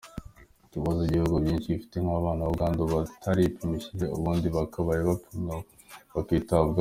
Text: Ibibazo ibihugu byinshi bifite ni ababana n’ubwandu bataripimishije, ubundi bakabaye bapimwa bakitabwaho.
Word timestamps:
Ibibazo 0.73 0.99
ibihugu 1.03 1.35
byinshi 1.43 1.73
bifite 1.75 1.95
ni 1.99 2.09
ababana 2.11 2.41
n’ubwandu 2.45 2.81
bataripimishije, 2.93 4.05
ubundi 4.17 4.47
bakabaye 4.55 4.99
bapimwa 5.09 5.55
bakitabwaho. 6.13 6.69